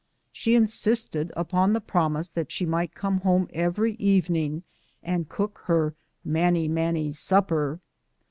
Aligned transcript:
She 0.31 0.55
insisted 0.55 1.31
upon 1.37 1.73
the 1.73 1.79
promise 1.79 2.31
that 2.31 2.51
she 2.51 2.65
might 2.65 2.95
come 2.95 3.19
home 3.19 3.47
every 3.53 3.93
evening 3.97 4.63
and 5.03 5.29
cook 5.29 5.61
her" 5.65 5.93
manny 6.25 6.67
mauny's 6.67 7.19
supper." 7.19 7.79